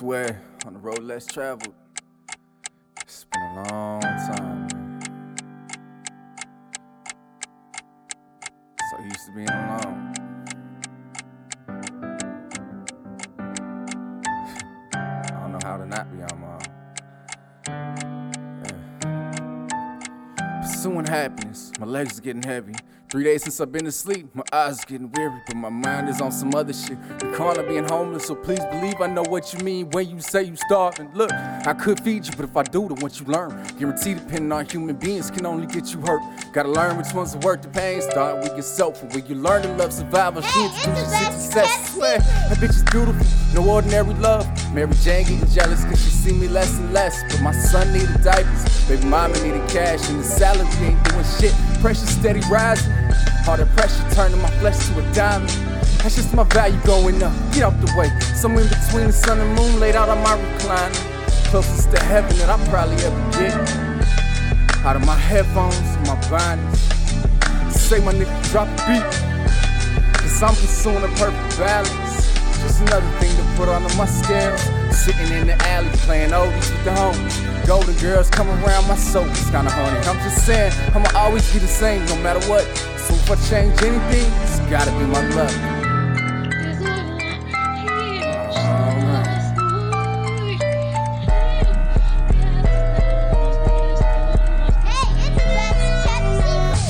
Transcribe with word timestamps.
swear, 0.00 0.40
on 0.64 0.72
the 0.72 0.78
road 0.78 1.02
less 1.02 1.26
traveled, 1.26 1.74
it's 3.02 3.26
been 3.30 3.42
a 3.42 3.70
long 3.70 4.00
time. 4.00 4.66
So 8.90 9.04
used 9.04 9.26
to 9.26 9.32
being 9.36 9.50
alone. 9.50 10.14
I 14.94 15.38
don't 15.38 15.52
know 15.52 15.58
how 15.64 15.76
to 15.76 15.84
not 15.84 16.10
be 16.10 16.22
on 16.22 16.40
my 16.40 16.58
yeah. 18.64 18.80
Pursuing 20.80 21.04
happiness, 21.04 21.72
my 21.78 21.84
legs 21.84 22.18
are 22.18 22.22
getting 22.22 22.42
heavy. 22.42 22.72
Three 23.10 23.24
days 23.24 23.42
since 23.42 23.60
I've 23.60 23.70
been 23.70 23.86
asleep, 23.86 24.28
my 24.34 24.44
eyes 24.50 24.82
are 24.82 24.86
getting 24.86 25.12
weary, 25.14 25.42
but 25.46 25.56
my 25.56 25.68
mind 25.68 26.08
is 26.08 26.22
on 26.22 26.32
some 26.32 26.54
other 26.54 26.72
shit. 26.72 26.96
You're 27.20 27.34
calling 27.34 27.66
being 27.66 27.86
homeless, 27.86 28.26
so 28.26 28.34
please 28.34 28.64
believe 28.70 28.98
I 29.00 29.08
know 29.08 29.24
what 29.24 29.52
you 29.52 29.58
mean 29.64 29.90
when 29.90 30.08
you 30.08 30.20
say 30.20 30.44
you 30.44 30.56
starving. 30.56 31.10
Look, 31.12 31.30
I 31.32 31.74
could 31.74 32.00
feed 32.02 32.24
you, 32.24 32.32
but 32.34 32.48
if 32.48 32.56
I 32.56 32.62
do, 32.62 32.88
then 32.88 32.96
what 33.00 33.20
you 33.20 33.26
learn. 33.26 33.50
Guaranteed 33.78 34.18
depending 34.18 34.52
on 34.52 34.64
human 34.64 34.96
beings 34.96 35.30
can 35.30 35.44
only 35.44 35.66
get 35.66 35.92
you 35.92 36.00
hurt. 36.00 36.22
Gotta 36.54 36.70
learn 36.70 36.96
which 36.96 37.12
one's 37.12 37.34
are 37.34 37.40
worth 37.40 37.60
the 37.60 37.68
pain. 37.68 38.00
Start 38.00 38.42
with 38.42 38.56
yourself, 38.56 39.02
and 39.02 39.12
when 39.12 39.26
you 39.26 39.34
learn 39.34 39.62
to 39.62 39.74
love 39.74 39.92
survival, 39.92 40.40
she 40.40 40.64
introduces 40.64 41.20
you 41.20 41.26
to 41.26 41.32
success. 41.32 41.94
Swear, 41.94 42.18
that 42.20 42.58
bitch 42.58 42.70
is 42.70 42.84
beautiful, 42.84 43.26
no 43.54 43.68
ordinary 43.68 44.14
love. 44.14 44.46
Mary 44.72 44.94
Jane 45.02 45.26
getting 45.26 45.46
jealous 45.50 45.84
cause 45.84 46.02
she 46.02 46.10
see 46.10 46.32
me 46.32 46.46
less 46.46 46.78
and 46.78 46.92
less. 46.92 47.20
But 47.28 47.42
my 47.42 47.52
son 47.52 47.92
needed 47.92 48.22
diapers, 48.22 48.88
baby 48.88 49.04
mama 49.06 49.34
needed 49.42 49.68
cash, 49.68 50.08
and 50.08 50.20
the 50.20 50.24
salary 50.24 50.69
ain't 50.78 51.02
doing 51.04 51.24
shit. 51.38 51.54
Pressure 51.80 52.06
steady 52.06 52.40
rising. 52.50 52.92
The 53.50 53.66
pressure 53.74 54.14
turning 54.14 54.40
my 54.40 54.48
flesh 54.60 54.78
to 54.86 55.00
a 55.00 55.12
diamond. 55.12 55.50
That's 56.02 56.14
just 56.14 56.32
my 56.32 56.44
value 56.44 56.78
going 56.86 57.20
up. 57.20 57.32
Get 57.52 57.64
out 57.64 57.78
the 57.80 57.92
way. 57.98 58.08
Somewhere 58.34 58.62
in 58.62 58.68
between 58.68 59.08
the 59.08 59.12
sun 59.12 59.40
and 59.40 59.54
moon, 59.56 59.80
laid 59.80 59.96
out 59.96 60.08
on 60.08 60.22
my 60.22 60.36
recliner. 60.36 60.94
Closest 61.50 61.90
to 61.90 61.98
heaven 61.98 62.36
that 62.38 62.48
I 62.48 62.56
probably 62.70 62.96
ever 63.04 63.20
get. 63.32 63.52
Out 64.86 64.94
of 64.94 65.04
my 65.04 65.16
headphones, 65.16 65.76
my 66.06 66.14
bindings. 66.30 66.80
Say 67.74 67.98
my 68.04 68.12
nigga 68.12 68.50
drop 68.52 68.68
the 68.76 68.82
beat. 68.86 70.20
Cause 70.22 70.42
I'm 70.42 70.54
pursuing 70.54 71.02
a 71.02 71.08
perfect 71.18 71.58
balance. 71.58 72.32
Just 72.62 72.82
another 72.82 73.10
thing 73.18 73.36
to 73.36 73.42
put 73.56 73.68
on 73.68 73.82
my 73.98 74.06
scales. 74.06 74.79
Sitting 74.92 75.32
in 75.32 75.46
the 75.46 75.56
alley 75.66 75.88
playing 76.04 76.30
oldies 76.30 76.70
with 76.70 76.84
the 76.84 76.90
homies. 76.90 77.66
Golden 77.66 77.94
girls 77.96 78.28
come 78.28 78.48
around, 78.48 78.86
my 78.86 78.96
soul 78.96 79.24
is 79.24 79.50
kinda 79.50 79.70
horny. 79.70 79.98
I'm 80.06 80.18
just 80.18 80.44
saying, 80.44 80.72
I'ma 80.94 81.08
always 81.14 81.50
be 81.52 81.58
the 81.58 81.66
same 81.66 82.04
no 82.06 82.16
matter 82.16 82.40
what. 82.50 82.64
So 82.98 83.14
if 83.14 83.30
I 83.30 83.36
change 83.48 83.82
anything, 83.82 84.30
it's 84.42 84.58
gotta 84.70 84.90
be 84.92 85.04
my 85.06 85.22
luck. 85.34 85.79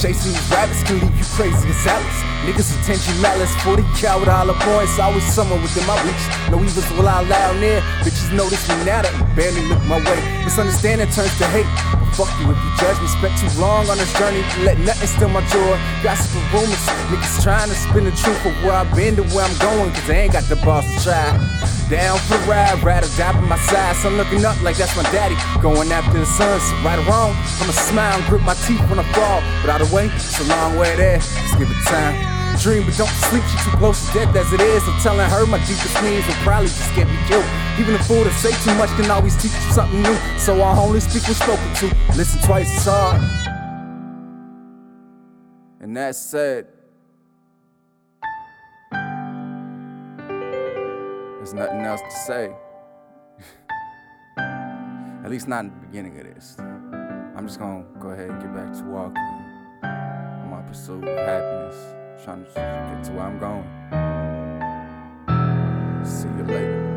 Chasing 0.01 0.33
these 0.33 0.49
rabbits 0.49 0.83
can 0.85 0.97
leave 0.97 1.13
you 1.13 1.29
crazy 1.37 1.69
as 1.69 1.87
Alice. 1.87 2.21
Niggas 2.49 2.73
attention 2.81 3.21
malice, 3.21 3.53
40 3.61 3.85
coward 4.01 4.33
dollar 4.33 4.57
points, 4.65 4.99
always 4.99 5.23
somewhere 5.29 5.61
within 5.61 5.87
my 5.87 5.93
reach. 6.09 6.25
No 6.49 6.57
evils 6.57 6.89
will 6.97 7.07
I 7.07 7.21
allow 7.21 7.53
near. 7.61 7.85
Bitches 8.01 8.33
notice 8.33 8.67
me 8.67 8.77
now 8.89 9.05
that 9.05 9.13
barely 9.37 9.61
look 9.69 9.85
my 9.85 10.01
way. 10.01 10.17
Misunderstanding 10.43 11.13
turns 11.13 11.37
to 11.37 11.45
hate. 11.53 11.69
Fuck 12.17 12.33
you 12.41 12.49
if 12.49 12.57
you 12.57 12.73
judge 12.81 12.97
me. 12.97 13.09
Spent 13.13 13.37
too 13.37 13.53
long 13.61 13.93
on 13.93 13.99
this 14.01 14.09
journey, 14.17 14.41
let 14.65 14.81
nothing 14.81 15.07
steal 15.07 15.29
my 15.29 15.45
joy. 15.53 15.77
Gossip 16.01 16.33
and 16.33 16.49
rumors, 16.49 16.81
niggas 17.13 17.45
trying 17.45 17.69
to 17.69 17.77
spin 17.77 18.05
the 18.05 18.17
truth 18.17 18.41
of 18.49 18.57
where 18.65 18.73
I've 18.73 18.89
been 18.97 19.17
to 19.17 19.23
where 19.37 19.45
I'm 19.45 19.59
going, 19.61 19.93
cause 19.93 20.07
they 20.09 20.25
ain't 20.25 20.33
got 20.33 20.45
the 20.45 20.57
balls 20.65 20.89
to 20.89 20.97
try. 21.05 21.80
Down 21.91 22.19
for 22.31 22.39
the 22.39 22.47
ride, 22.47 22.79
ride 22.85 23.03
or 23.03 23.11
die 23.19 23.33
by 23.33 23.41
my 23.41 23.59
side. 23.59 23.97
Son 23.97 24.17
looking 24.17 24.45
up 24.45 24.63
like 24.63 24.77
that's 24.77 24.95
my 24.95 25.03
daddy. 25.11 25.35
Going 25.61 25.91
after 25.91 26.21
the 26.21 26.25
sun, 26.25 26.61
so 26.61 26.77
right 26.87 26.97
or 26.97 27.03
wrong, 27.11 27.35
I'ma 27.59 27.73
smile 27.73 28.15
and 28.15 28.25
grip 28.31 28.43
my 28.43 28.55
teeth 28.55 28.79
when 28.89 29.01
I 29.01 29.13
fall. 29.13 29.43
But 29.61 29.75
either 29.75 29.93
way, 29.93 30.07
it's 30.07 30.39
a 30.39 30.45
long 30.45 30.79
way 30.79 30.95
there. 30.95 31.19
Just 31.19 31.59
give 31.59 31.69
it 31.69 31.83
time. 31.91 32.15
Dream, 32.63 32.87
but 32.87 32.97
don't 32.97 33.11
sleep, 33.27 33.43
she 33.43 33.59
too 33.69 33.77
close 33.79 34.07
to 34.07 34.15
death 34.15 34.37
as 34.37 34.53
it 34.53 34.61
is. 34.61 34.87
I'm 34.87 35.01
telling 35.01 35.29
her 35.29 35.47
my 35.47 35.59
deepest 35.67 36.01
needs 36.03 36.27
will 36.29 36.35
probably 36.47 36.69
just 36.69 36.95
get 36.95 37.09
me 37.09 37.19
killed. 37.27 37.45
Even 37.81 37.97
a 37.97 38.03
fool 38.05 38.23
that 38.23 38.39
say 38.39 38.55
too 38.63 38.77
much 38.79 38.91
can 38.91 39.11
always 39.11 39.35
teach 39.35 39.51
you 39.51 39.73
something 39.75 40.01
new. 40.01 40.15
So 40.39 40.61
I 40.61 40.79
only 40.79 41.01
speak 41.01 41.27
when 41.27 41.35
spoken 41.35 41.75
to. 41.75 41.87
Listen 42.17 42.41
twice 42.47 42.71
as 42.71 42.85
hard. 42.87 43.21
And 45.81 45.97
that 45.97 46.15
said, 46.15 46.69
there's 51.41 51.55
nothing 51.55 51.81
else 51.81 52.03
to 52.03 52.11
say. 52.11 52.53
At 54.37 55.31
least 55.31 55.49
not 55.49 55.65
in 55.65 55.71
the 55.71 55.87
beginning 55.87 56.19
of 56.21 56.27
this. 56.27 56.57
I'm 56.59 57.47
just 57.47 57.59
gonna 57.59 57.83
go 57.99 58.11
ahead 58.11 58.29
and 58.29 58.43
get 58.43 58.55
back 58.55 58.75
to 58.75 58.85
walking. 58.85 59.17
On 59.83 60.51
my 60.51 60.61
pursuit 60.61 61.03
of 61.03 61.17
happiness. 61.17 61.95
Trying 62.23 62.45
to 62.45 62.51
get 62.53 63.05
to 63.05 63.13
where 63.13 63.25
I'm 63.25 63.39
going. 63.39 63.65
See 66.05 66.29
you 66.29 66.45
later. 66.45 66.90